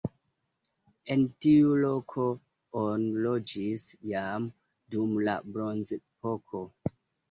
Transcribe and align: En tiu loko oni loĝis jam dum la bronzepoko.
En 1.15 1.25
tiu 1.45 1.75
loko 1.83 2.25
oni 2.85 3.13
loĝis 3.29 3.87
jam 4.17 4.51
dum 4.99 5.17
la 5.31 5.41
bronzepoko. 5.57 6.69